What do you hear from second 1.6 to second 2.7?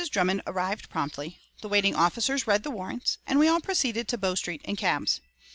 the waiting officers read